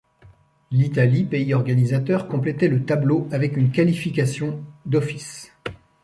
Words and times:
L'Italie, 0.71 1.25
pays 1.25 1.53
organisateur, 1.53 2.27
complétait 2.27 2.67
le 2.67 2.83
tableau 2.85 3.27
avec 3.31 3.55
une 3.55 3.69
qualification 3.71 4.63
d'office. 4.87 5.51